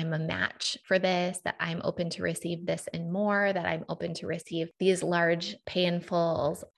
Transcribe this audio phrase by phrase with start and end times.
[0.00, 3.84] I'm a match for this, that I'm open to receive this and more, that I'm
[3.90, 5.90] open to receive these large pay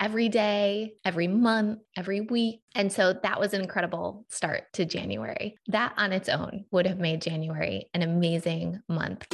[0.00, 2.62] every day, every month, every week.
[2.74, 5.54] And so that was an incredible start to January.
[5.68, 9.26] That on its own would have made January an amazing month.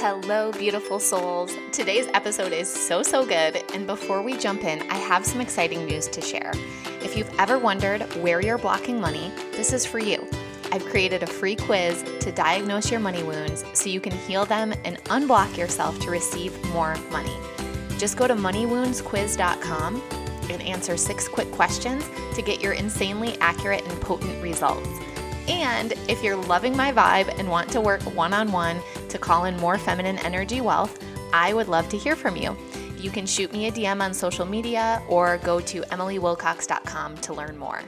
[0.00, 1.52] Hello, beautiful souls.
[1.72, 3.60] Today's episode is so, so good.
[3.74, 6.52] And before we jump in, I have some exciting news to share.
[7.02, 10.24] If you've ever wondered where you're blocking money, this is for you.
[10.70, 14.72] I've created a free quiz to diagnose your money wounds so you can heal them
[14.84, 17.36] and unblock yourself to receive more money.
[17.98, 20.02] Just go to moneywoundsquiz.com
[20.48, 24.88] and answer six quick questions to get your insanely accurate and potent results.
[25.48, 29.44] And if you're loving my vibe and want to work one on one to call
[29.44, 32.56] in more feminine energy wealth, I would love to hear from you.
[32.98, 37.56] You can shoot me a DM on social media or go to emilywilcox.com to learn
[37.56, 37.82] more.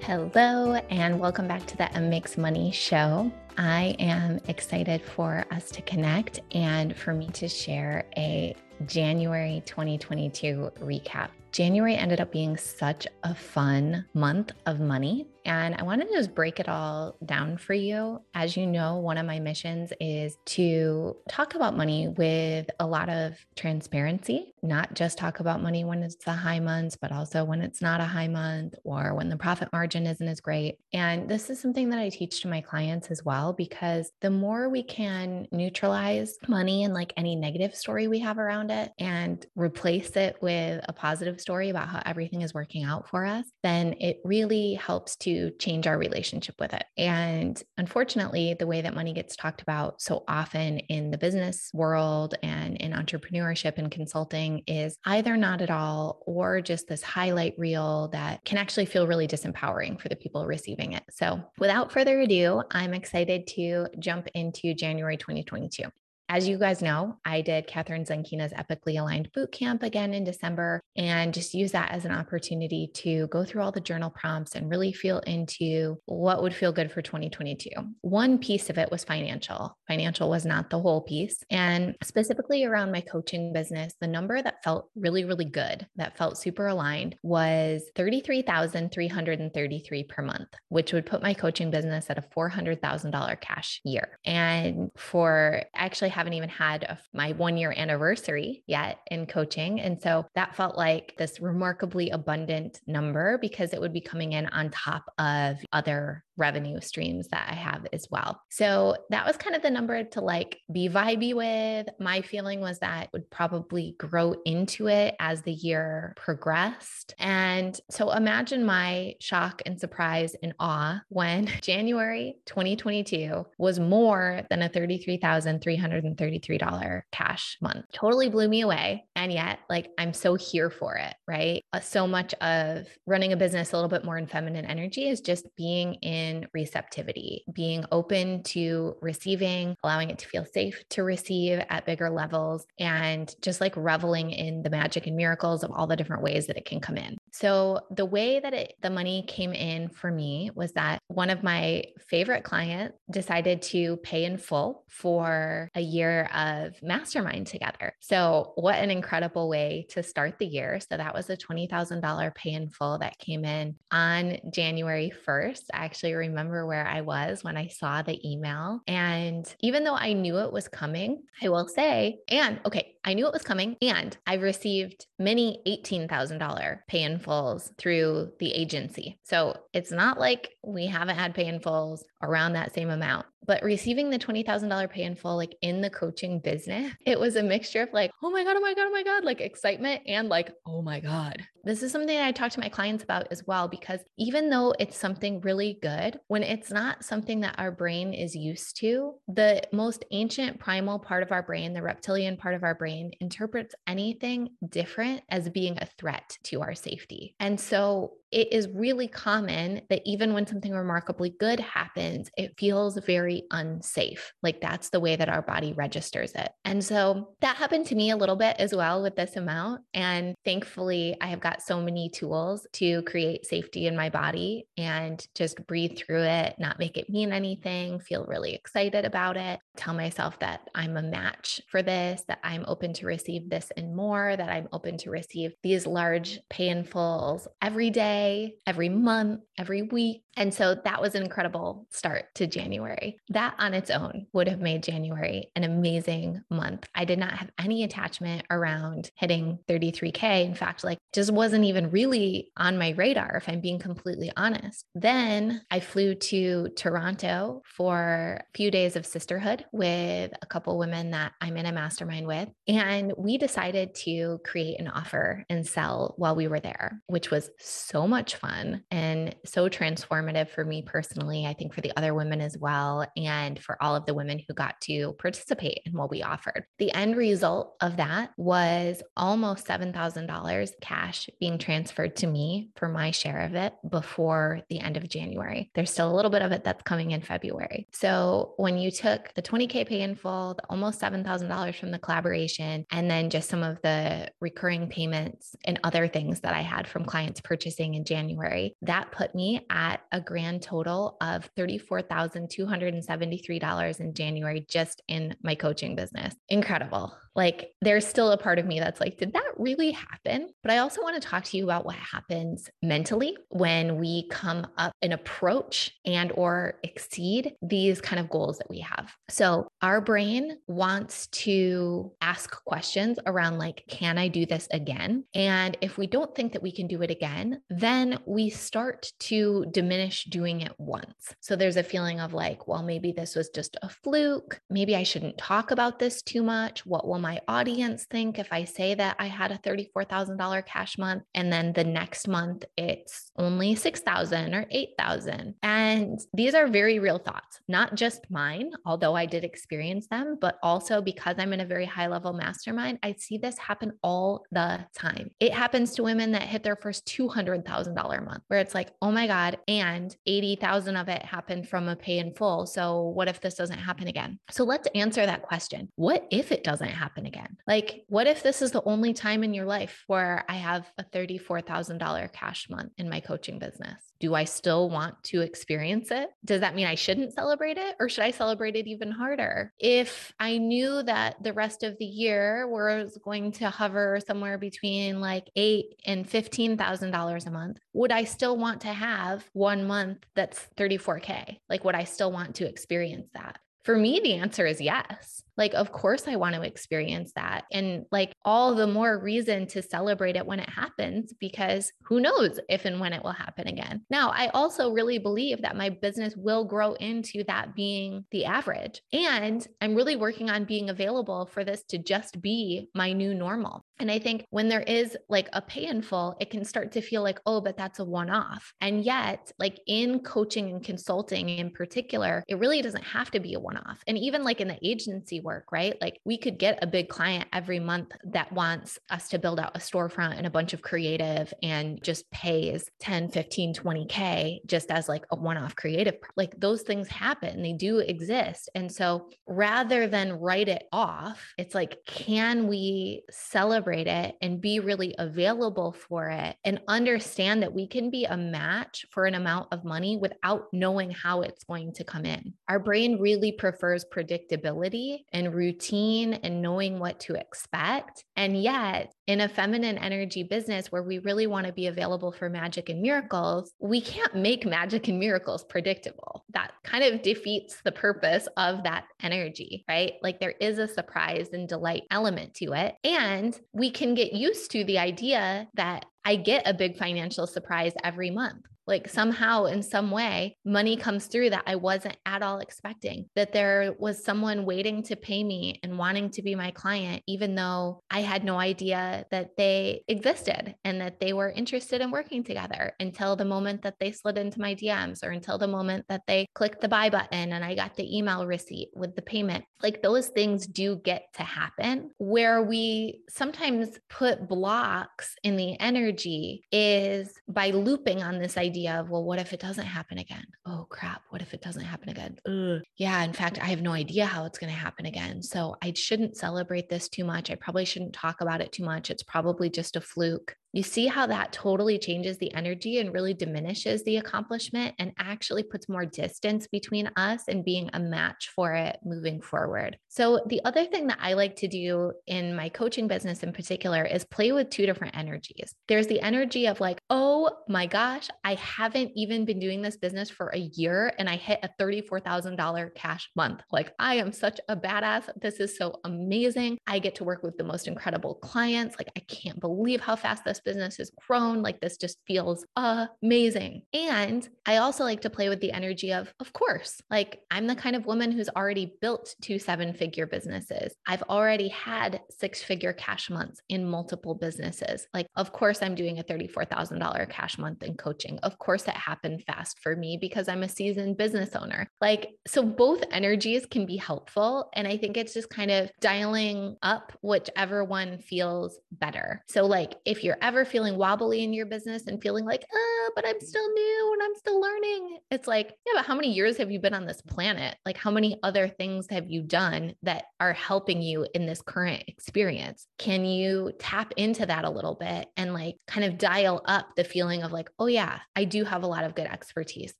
[0.00, 3.30] Hello, and welcome back to the Em Makes Money show.
[3.58, 8.54] I am excited for us to connect and for me to share a
[8.86, 11.30] January 2022 recap.
[11.52, 15.26] January ended up being such a fun month of money.
[15.46, 18.20] And I wanted to just break it all down for you.
[18.34, 23.08] As you know, one of my missions is to talk about money with a lot
[23.08, 27.62] of transparency, not just talk about money when it's the high months, but also when
[27.62, 30.78] it's not a high month or when the profit margin isn't as great.
[30.92, 34.68] And this is something that I teach to my clients as well, because the more
[34.68, 40.16] we can neutralize money and like any negative story we have around it and replace
[40.16, 44.18] it with a positive story about how everything is working out for us, then it
[44.24, 46.84] really helps to change our relationship with it.
[46.96, 52.34] And unfortunately, the way that money gets talked about so often in the business world
[52.42, 58.08] and in entrepreneurship and consulting is either not at all or just this highlight reel
[58.08, 61.02] that can actually feel really disempowering for the people receiving it.
[61.10, 65.84] So, without further ado, I'm excited to jump into January 2022.
[66.28, 70.82] As you guys know, I did Kathrin Zenkina's Epically Aligned Boot Camp again in December
[70.96, 74.68] and just use that as an opportunity to go through all the journal prompts and
[74.68, 77.70] really feel into what would feel good for 2022.
[78.00, 79.78] One piece of it was financial.
[79.86, 81.44] Financial was not the whole piece.
[81.48, 86.38] And specifically around my coaching business, the number that felt really, really good, that felt
[86.38, 93.40] super aligned was 33,333 per month, which would put my coaching business at a $400,000
[93.40, 94.18] cash year.
[94.24, 99.80] And for actually haven't even had a, my one year anniversary yet in coaching.
[99.80, 104.46] And so that felt like this remarkably abundant number because it would be coming in
[104.48, 108.40] on top of other revenue streams that I have as well.
[108.50, 111.88] So that was kind of the number to like be vibey with.
[111.98, 117.14] My feeling was that would probably grow into it as the year progressed.
[117.18, 124.62] And so imagine my shock and surprise and awe when January 2022 was more than
[124.62, 127.84] a $33,333 cash month.
[127.92, 129.04] Totally blew me away.
[129.26, 131.64] And yet, like, I'm so here for it, right?
[131.72, 135.20] Uh, so much of running a business a little bit more in feminine energy is
[135.20, 141.60] just being in receptivity, being open to receiving, allowing it to feel safe to receive
[141.68, 145.96] at bigger levels, and just like reveling in the magic and miracles of all the
[145.96, 147.16] different ways that it can come in.
[147.32, 151.42] So, the way that it, the money came in for me was that one of
[151.42, 157.92] my favorite clients decided to pay in full for a year of mastermind together.
[157.98, 159.15] So, what an incredible
[159.48, 160.80] way to start the year.
[160.80, 165.62] So, that was a $20,000 pay in full that came in on January 1st.
[165.72, 168.80] I actually remember where I was when I saw the email.
[168.86, 173.26] And even though I knew it was coming, I will say, and okay, I knew
[173.26, 179.16] it was coming and I've received many $18,000 pay in fulls through the agency.
[179.22, 183.26] So it's not like we haven't had pay in fulls around that same amount.
[183.46, 187.44] But receiving the $20,000 pay in full, like in the coaching business, it was a
[187.44, 190.28] mixture of like, oh my God, oh my God, oh my God, like excitement and
[190.28, 191.46] like, oh my God.
[191.66, 194.96] This is something I talk to my clients about as well, because even though it's
[194.96, 200.04] something really good, when it's not something that our brain is used to, the most
[200.12, 205.22] ancient primal part of our brain, the reptilian part of our brain, interprets anything different
[205.28, 207.34] as being a threat to our safety.
[207.40, 212.98] And so it is really common that even when something remarkably good happens, it feels
[212.98, 214.32] very unsafe.
[214.42, 216.50] Like that's the way that our body registers it.
[216.64, 219.82] And so that happened to me a little bit as well with this amount.
[219.94, 225.24] And thankfully, I have got so many tools to create safety in my body and
[225.34, 229.94] just breathe through it, not make it mean anything, feel really excited about it, tell
[229.94, 234.34] myself that I'm a match for this, that I'm open to receive this and more,
[234.36, 239.40] that I'm open to receive these large pay in fulls every day day, every month,
[239.58, 240.22] every week.
[240.36, 243.16] And so that was an incredible start to January.
[243.30, 246.86] That on its own would have made January an amazing month.
[246.94, 250.44] I did not have any attachment around hitting 33K.
[250.44, 254.84] In fact, like just wasn't even really on my radar, if I'm being completely honest.
[254.94, 261.12] Then I flew to Toronto for a few days of sisterhood with a couple women
[261.12, 262.50] that I'm in a mastermind with.
[262.68, 267.48] And we decided to create an offer and sell while we were there, which was
[267.58, 271.46] so much fun and so transformative for me personally.
[271.46, 274.54] I think for the other women as well, and for all of the women who
[274.54, 276.64] got to participate in what we offered.
[276.78, 282.88] The end result of that was almost $7,000 cash cash being transferred to me for
[282.88, 285.70] my share of it before the end of January.
[285.74, 287.88] There's still a little bit of it that's coming in February.
[287.92, 292.86] So when you took the 20K pay in full, the almost $7,000 from the collaboration,
[292.90, 297.04] and then just some of the recurring payments and other things that I had from
[297.04, 304.64] clients purchasing in January, that put me at a grand total of $34,273 in January
[304.68, 306.36] just in my coaching business.
[306.48, 307.12] Incredible.
[307.36, 310.48] Like there's still a part of me that's like, did that really happen?
[310.62, 314.66] But I also want to talk to you about what happens mentally when we come
[314.78, 319.12] up and approach and or exceed these kind of goals that we have.
[319.28, 325.24] So our brain wants to ask questions around like, can I do this again?
[325.34, 329.66] And if we don't think that we can do it again, then we start to
[329.70, 331.34] diminish doing it once.
[331.40, 334.60] So there's a feeling of like, well, maybe this was just a fluke.
[334.70, 336.86] Maybe I shouldn't talk about this too much.
[336.86, 341.24] What will my audience think if I say that I had a $34,000 cash month
[341.34, 345.54] and then the next month it's only 6,000 or 8,000?
[345.64, 350.56] And these are very real thoughts, not just mine, although I did experience them, but
[350.62, 354.86] also because I'm in a very high level mastermind, I see this happen all the
[354.96, 355.32] time.
[355.40, 359.26] It happens to women that hit their first $200,000 month where it's like, oh my
[359.26, 362.66] God, and 80,000 of it happened from a pay in full.
[362.66, 364.38] So what if this doesn't happen again?
[364.52, 365.88] So let's answer that question.
[365.96, 367.15] What if it doesn't happen?
[367.16, 367.56] Happen again?
[367.66, 371.04] Like, what if this is the only time in your life where I have a
[371.04, 374.12] $34,000 cash month in my coaching business?
[374.20, 376.28] Do I still want to experience it?
[376.44, 379.72] Does that mean I shouldn't celebrate it or should I celebrate it even harder?
[379.78, 385.20] If I knew that the rest of the year was going to hover somewhere between
[385.20, 390.66] like eight and $15,000 a month, would I still want to have one month that's
[390.76, 391.58] 34K?
[391.68, 393.58] Like, would I still want to experience that?
[393.86, 395.44] For me, the answer is yes.
[395.56, 397.64] Like, of course, I want to experience that.
[397.72, 402.60] And like, all the more reason to celebrate it when it happens because who knows
[402.68, 404.02] if and when it will happen again.
[404.10, 409.00] Now, I also really believe that my business will grow into that being the average.
[409.12, 413.84] And I'm really working on being available for this to just be my new normal.
[413.98, 417.00] And I think when there is like a pay in full, it can start to
[417.00, 418.74] feel like, oh, but that's a one off.
[418.82, 423.54] And yet, like in coaching and consulting in particular, it really doesn't have to be
[423.54, 424.02] a one off.
[424.06, 426.00] And even like in the agency work, right?
[426.00, 429.76] Like we could get a big client every month that wants us to build out
[429.76, 435.08] a storefront and a bunch of creative and just pays 10, 15, 20K just as
[435.08, 436.16] like a one off creative.
[436.36, 438.70] Like those things happen, they do exist.
[438.74, 444.80] And so rather than write it off, it's like, can we celebrate it and be
[444.80, 449.68] really available for it and understand that we can be a match for an amount
[449.72, 452.54] of money without knowing how it's going to come in?
[452.68, 458.24] Our brain really prefers predictability and routine and knowing what to expect.
[458.36, 462.48] And yet, in a feminine energy business where we really want to be available for
[462.48, 466.44] magic and miracles, we can't make magic and miracles predictable.
[466.54, 470.12] That kind of defeats the purpose of that energy, right?
[470.22, 472.94] Like there is a surprise and delight element to it.
[473.02, 477.92] And we can get used to the idea that I get a big financial surprise
[478.04, 482.58] every month like somehow in some way money comes through that I wasn't at all
[482.58, 487.22] expecting that there was someone waiting to pay me and wanting to be my client
[487.26, 492.10] even though I had no idea that they existed and that they were interested in
[492.10, 496.06] working together until the moment that they slid into my DMs or until the moment
[496.08, 499.64] that they clicked the buy button and I got the email receipt with the payment.
[499.82, 502.10] Like those things do get to happen.
[502.18, 509.00] Where we sometimes put blocks in the energy is by looping on this idea idea
[509.00, 510.44] of, well, what if it doesn't happen again?
[510.66, 511.22] Oh, crap.
[511.30, 512.36] What if it doesn't happen again?
[512.46, 512.82] Ugh.
[512.96, 513.22] Yeah.
[513.24, 515.42] In fact, I have no idea how it's going to happen again.
[515.42, 517.50] So I shouldn't celebrate this too much.
[517.50, 519.10] I probably shouldn't talk about it too much.
[519.10, 523.32] It's probably just a fluke you see how that totally changes the energy and really
[523.32, 528.74] diminishes the accomplishment and actually puts more distance between us and being a match for
[528.74, 529.96] it moving forward.
[530.08, 534.04] So, the other thing that I like to do in my coaching business in particular
[534.04, 535.74] is play with two different energies.
[535.88, 540.28] There's the energy of like, oh my gosh, I haven't even been doing this business
[540.28, 543.62] for a year and I hit a $34,000 cash month.
[543.72, 545.30] Like, I am such a badass.
[545.40, 546.76] This is so amazing.
[546.86, 548.96] I get to work with the most incredible clients.
[548.98, 551.62] Like, I can't believe how fast this business has grown.
[551.62, 553.82] Like, this just feels amazing.
[553.94, 557.74] And I also like to play with the energy of, of course, like, I'm the
[557.74, 560.94] kind of woman who's already built two seven figure businesses.
[561.06, 565.06] I've already had six figure cash months in multiple businesses.
[565.14, 568.38] Like, of course, I'm doing a $34,000 cash month in coaching.
[568.42, 571.88] Of course, it happened fast for me because I'm a seasoned business owner.
[572.00, 574.68] Like, so both energies can be helpful.
[574.74, 579.42] And I think it's just kind of dialing up whichever one feels better.
[579.48, 583.26] So, like, if you're ever feeling wobbly in your business and feeling like, oh, but
[583.26, 586.70] I'm still new and I'm still learning, it's like, yeah, but how many years have
[586.70, 587.76] you been on this planet?
[587.84, 592.04] Like, how many other things have you done that are helping you in this current
[592.06, 592.86] experience?
[592.96, 597.02] Can you tap into that a little bit and like kind of dial up the
[597.02, 599.94] feeling of like, oh, yeah, I do have a lot of good expertise.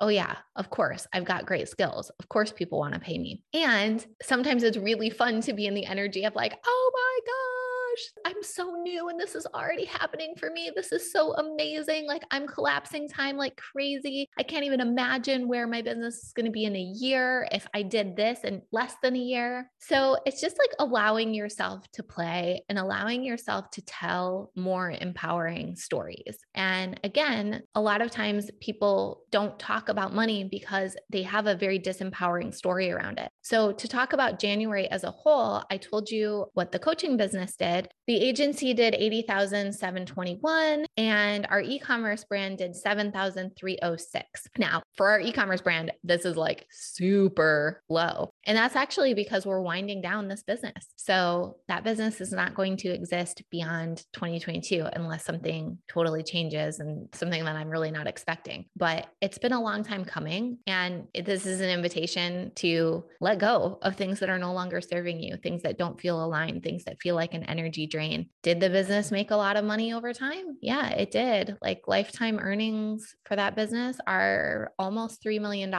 [0.00, 2.10] Oh, yeah, of course, I've got great skills.
[2.18, 3.42] Of course, people want to pay me.
[3.52, 7.69] And sometimes it's really fun to be in the energy of like, oh my God
[8.24, 10.70] I'm so new and this is already happening for me.
[10.74, 12.06] This is so amazing.
[12.06, 14.28] Like I'm collapsing time like crazy.
[14.38, 17.66] I can't even imagine where my business is going to be in a year if
[17.74, 19.70] I did this in less than a year.
[19.80, 25.76] So it's just like allowing yourself to play and allowing yourself to tell more empowering
[25.76, 26.38] stories.
[26.54, 31.54] And again, a lot of times people don't talk about money because they have a
[31.54, 33.30] very disempowering story around it.
[33.42, 37.56] So to talk about January as a whole, I told you what the coaching business
[37.56, 37.79] did.
[38.10, 44.48] The agency did 80,721 and our e-commerce brand did 7,306.
[44.58, 48.32] Now, for our e-commerce brand, this is like super low.
[48.46, 50.88] And that's actually because we're winding down this business.
[50.96, 57.08] So that business is not going to exist beyond 2022 unless something totally changes and
[57.14, 58.64] something that I'm really not expecting.
[58.74, 60.58] But it's been a long time coming.
[60.66, 65.20] And this is an invitation to let go of things that are no longer serving
[65.20, 68.28] you, things that don't feel aligned, things that feel like an energy drain.
[68.42, 70.56] Did the business make a lot of money over time?
[70.60, 71.56] Yeah, it did.
[71.60, 75.70] Like lifetime earnings for that business are almost $3 million.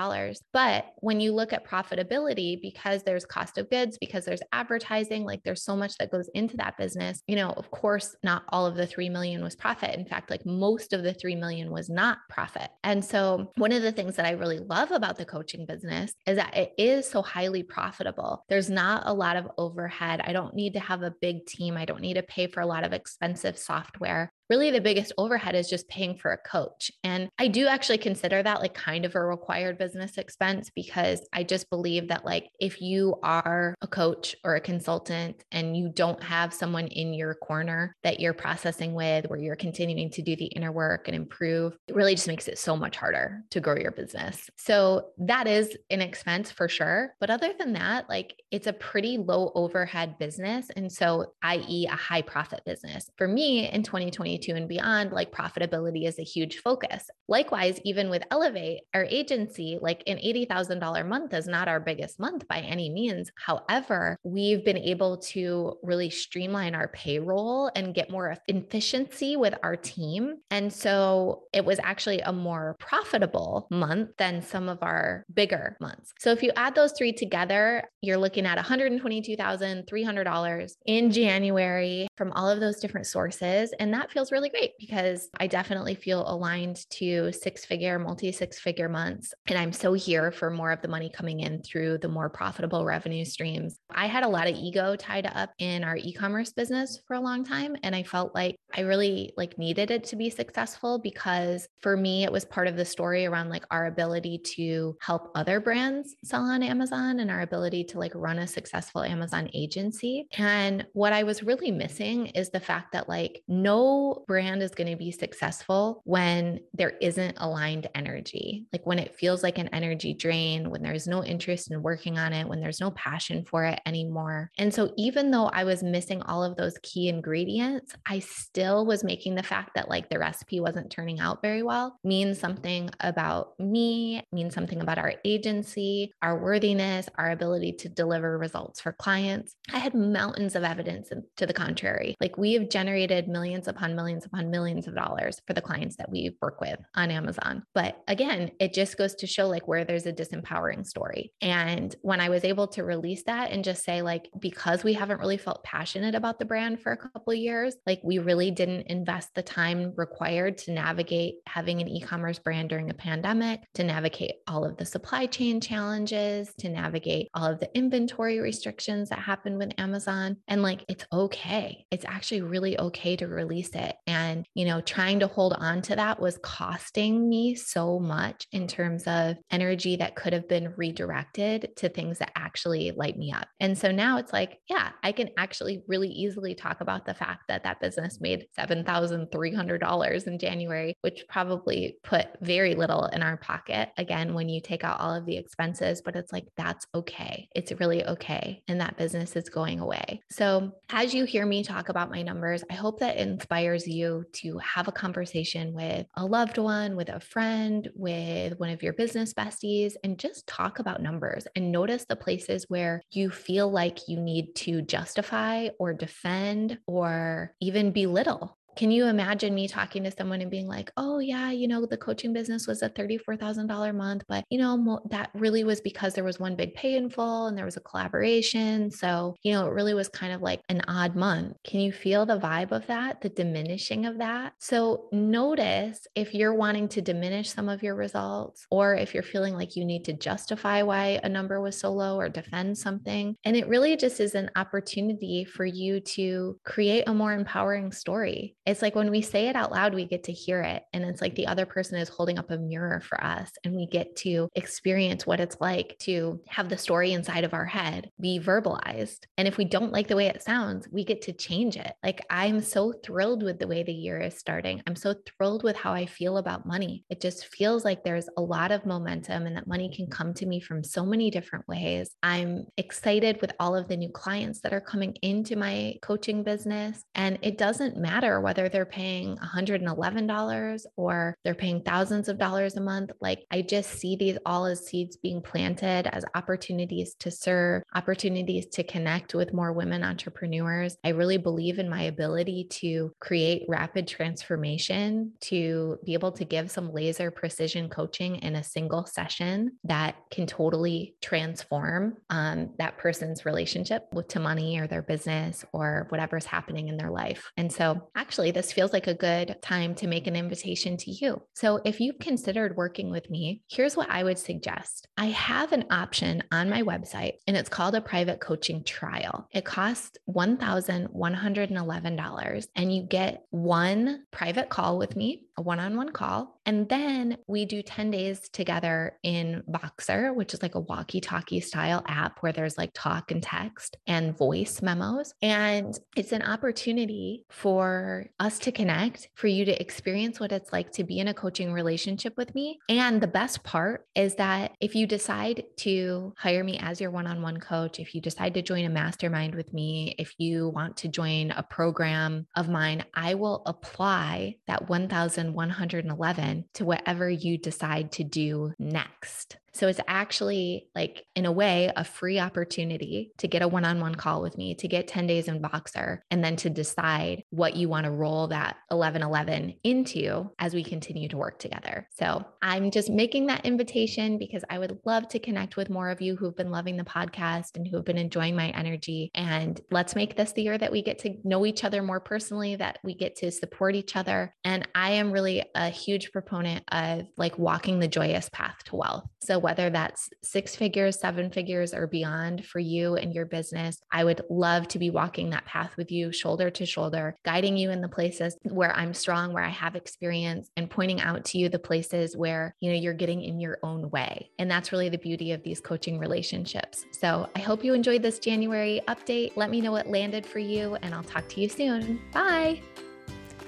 [0.53, 5.41] But when you look at profitability, because there's cost of goods, because there's advertising, like
[5.43, 8.75] there's so much that goes into that business, you know, of course, not all of
[8.75, 9.95] the 3 million was profit.
[9.97, 12.69] In fact, like most of the 3 million was not profit.
[12.83, 16.37] And so one of the things that I really love about the coaching business is
[16.37, 18.43] that it is so highly profitable.
[18.49, 20.21] There's not a lot of overhead.
[20.23, 21.77] I don't need to have a big team.
[21.81, 25.55] I don't need to pay for a lot of expensive software really the biggest overhead
[25.55, 26.91] is just paying for a coach.
[27.05, 31.43] And I do actually consider that like kind of a required business expense because I
[31.43, 36.21] just believe that like if you are a coach or a consultant and you don't
[36.21, 40.47] have someone in your corner that you're processing with where you're continuing to do the
[40.47, 43.91] inner work and improve, it really just makes it so much harder to grow your
[43.91, 44.49] business.
[44.57, 47.13] So that is an expense for sure.
[47.21, 50.69] But other than that, like it's a pretty low overhead business.
[50.75, 53.09] And so, i.e., a high profit business.
[53.17, 57.09] For me in 2022, 2022 and beyond, like profitability is a huge focus.
[57.27, 62.47] Likewise, even with Elevate, our agency, like an $80,000 month is not our biggest month
[62.47, 63.31] by any means.
[63.35, 69.75] However, we've been able to really streamline our payroll and get more efficiency with our
[69.75, 70.35] team.
[70.49, 76.11] And so it was actually a more profitable month than some of our bigger months.
[76.19, 82.49] So if you add those three together, you're looking at $122,300 in January from all
[82.49, 83.73] of those different sources.
[83.79, 88.59] And that feels really great because I definitely feel aligned to six figure, multi six
[88.59, 89.33] figure months.
[89.47, 92.85] And I'm so here for more of the money coming in through the more profitable
[92.85, 93.77] revenue streams.
[93.89, 97.43] I had a lot of ego tied up in our e-commerce business for a long
[97.43, 97.75] time.
[97.83, 102.23] And I felt like I really like needed it to be successful because for me,
[102.23, 106.43] it was part of the story around like our ability to help other brands sell
[106.43, 110.27] on Amazon and our ability to like run a successful Amazon agency.
[110.37, 114.89] And what I was really missing is the fact that like no brand is going
[114.89, 118.65] to be successful when there isn't aligned energy.
[118.71, 122.33] Like when it feels like an energy drain, when there's no interest in working on
[122.33, 124.51] it, when there's no passion for it anymore.
[124.57, 128.85] And so even though I was missing all of those key ingredients, I still still
[128.85, 132.91] was making the fact that like the recipe wasn't turning out very well mean something
[132.99, 138.91] about me, mean something about our agency, our worthiness, our ability to deliver results for
[138.91, 139.55] clients.
[139.73, 142.15] I had mountains of evidence to the contrary.
[142.21, 146.11] Like we have generated millions upon millions upon millions of dollars for the clients that
[146.11, 147.63] we work with on Amazon.
[147.73, 151.33] But again, it just goes to show like where there's a disempowering story.
[151.41, 155.19] And when I was able to release that and just say, like, because we haven't
[155.19, 159.33] really felt passionate about the brand for a couple years, like we really didn't invest
[159.35, 164.65] the time required to navigate having an e-commerce brand during a pandemic, to navigate all
[164.65, 169.71] of the supply chain challenges, to navigate all of the inventory restrictions that happened with
[169.77, 170.37] Amazon.
[170.47, 171.85] And like it's okay.
[171.91, 173.95] It's actually really okay to release it.
[174.07, 178.67] And, you know, trying to hold on to that was costing me so much in
[178.67, 183.47] terms of energy that could have been redirected to things that actually light me up.
[183.59, 187.43] And so now it's like, yeah, I can actually really easily talk about the fact
[187.47, 193.89] that that business made $7,300 in January, which probably put very little in our pocket.
[193.97, 197.47] Again, when you take out all of the expenses, but it's like, that's okay.
[197.55, 198.63] It's really okay.
[198.67, 200.21] And that business is going away.
[200.29, 204.57] So as you hear me talk about my numbers, I hope that inspires you to
[204.59, 209.33] have a conversation with a loved one, with a friend, with one of your business
[209.33, 214.19] besties, and just talk about numbers and notice the places where you feel like you
[214.19, 220.11] need to justify or defend or even belittle will can you imagine me talking to
[220.11, 224.23] someone and being like, oh, yeah, you know, the coaching business was a $34,000 month,
[224.27, 227.57] but, you know, that really was because there was one big pay in full and
[227.57, 228.89] there was a collaboration.
[228.91, 231.57] So, you know, it really was kind of like an odd month.
[231.63, 234.53] Can you feel the vibe of that, the diminishing of that?
[234.59, 239.55] So, notice if you're wanting to diminish some of your results or if you're feeling
[239.55, 243.35] like you need to justify why a number was so low or defend something.
[243.43, 248.55] And it really just is an opportunity for you to create a more empowering story
[248.65, 250.83] it's like when we say it out loud, we get to hear it.
[250.93, 253.87] And it's like the other person is holding up a mirror for us, and we
[253.87, 258.39] get to experience what it's like to have the story inside of our head be
[258.39, 259.25] verbalized.
[259.37, 261.93] And if we don't like the way it sounds, we get to change it.
[262.03, 264.81] Like I'm so thrilled with the way the year is starting.
[264.87, 267.05] I'm so thrilled with how I feel about money.
[267.09, 270.45] It just feels like there's a lot of momentum and that money can come to
[270.45, 272.15] me from so many different ways.
[272.23, 277.03] I'm excited with all of the new clients that are coming into my coaching business.
[277.15, 282.75] And it doesn't matter what whether they're paying $111 or they're paying thousands of dollars
[282.75, 283.09] a month.
[283.21, 288.65] Like I just see these all as seeds being planted as opportunities to serve, opportunities
[288.73, 290.97] to connect with more women entrepreneurs.
[291.01, 296.69] I really believe in my ability to create rapid transformation, to be able to give
[296.69, 303.45] some laser precision coaching in a single session that can totally transform um, that person's
[303.45, 307.49] relationship with to money or their business or whatever's happening in their life.
[307.55, 311.11] And so actually actually, this feels like a good time to make an invitation to
[311.11, 311.39] you.
[311.53, 315.85] So, if you've considered working with me, here's what I would suggest I have an
[315.91, 319.47] option on my website, and it's called a private coaching trial.
[319.51, 326.59] It costs $1,111, and you get one private call with me one on one call.
[326.65, 331.59] And then we do 10 days together in Voxer, which is like a walkie talkie
[331.59, 335.33] style app where there's like talk and text and voice memos.
[335.41, 340.91] And it's an opportunity for us to connect, for you to experience what it's like
[340.93, 342.79] to be in a coaching relationship with me.
[342.89, 347.27] And the best part is that if you decide to hire me as your one
[347.27, 350.97] on one coach, if you decide to join a mastermind with me, if you want
[350.97, 357.57] to join a program of mine, I will apply that 1000 111 to whatever you
[357.57, 359.57] decide to do next.
[359.73, 363.99] So it's actually like, in a way, a free opportunity to get a one on
[363.99, 367.75] one call with me, to get 10 days in Voxer, and then to decide what
[367.75, 372.07] you want to roll that 1111 into as we continue to work together.
[372.11, 376.21] So I'm just making that invitation because I would love to connect with more of
[376.21, 379.31] you who've been loving the podcast and who have been enjoying my energy.
[379.33, 382.75] And let's make this the year that we get to know each other more personally,
[382.75, 384.53] that we get to support each other.
[384.65, 389.23] And I am really a huge proponent of like walking the joyous path to wealth.
[389.41, 394.23] So whether that's six figures, seven figures, or beyond for you and your business, I
[394.23, 398.01] would love to be walking that path with you, shoulder to shoulder, guiding you in
[398.01, 401.79] the places where I'm strong, where I have experience, and pointing out to you the
[401.79, 404.49] places where, you know, you're getting in your own way.
[404.59, 407.05] And that's really the beauty of these coaching relationships.
[407.11, 409.53] So I hope you enjoyed this January update.
[409.55, 412.21] Let me know what landed for you, and I'll talk to you soon.
[412.33, 412.81] Bye.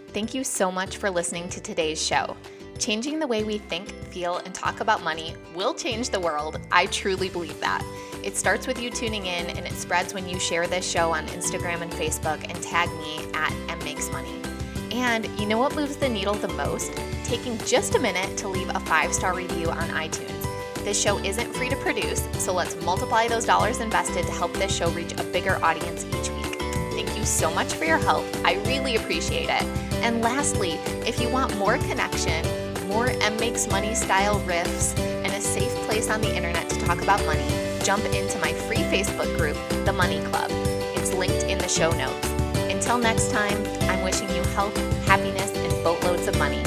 [0.10, 2.38] Thank you so much for listening to today's show.
[2.80, 6.60] Changing the way we think, feel, and talk about money will change the world.
[6.72, 7.84] I truly believe that.
[8.24, 11.28] It starts with you tuning in and it spreads when you share this show on
[11.28, 14.44] Instagram and Facebook and tag me at mmakesmoney.
[14.94, 16.94] And you know what moves the needle the most?
[17.24, 20.30] Taking just a minute to leave a five star review on iTunes.
[20.84, 24.76] This show isn't free to produce, so let's multiply those dollars invested to help this
[24.76, 26.60] show reach a bigger audience each week.
[26.92, 28.26] Thank you so much for your help.
[28.44, 29.64] I really appreciate it.
[30.04, 30.74] And lastly,
[31.08, 32.46] if you want more connection,
[32.94, 37.02] more Em Makes Money style riffs, and a safe place on the internet to talk
[37.02, 37.48] about money,
[37.84, 40.52] jump into my free Facebook group, The Money Club.
[40.96, 42.28] It's linked in the show notes.
[42.72, 43.58] Until next time,
[43.90, 44.78] I'm wishing you health,
[45.08, 46.62] happiness, and boatloads of money.